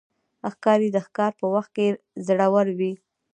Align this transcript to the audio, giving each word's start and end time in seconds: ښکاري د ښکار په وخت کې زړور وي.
ښکاري 0.53 0.89
د 0.93 0.97
ښکار 1.05 1.31
په 1.39 1.45
وخت 1.53 1.71
کې 1.75 1.87
زړور 2.27 2.67
وي. 2.79 2.91